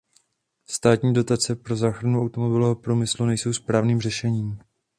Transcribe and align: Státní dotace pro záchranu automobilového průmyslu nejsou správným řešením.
Státní 0.69 1.13
dotace 1.13 1.55
pro 1.55 1.75
záchranu 1.75 2.21
automobilového 2.21 2.75
průmyslu 2.75 3.25
nejsou 3.25 3.53
správným 3.53 4.01
řešením. 4.01 4.59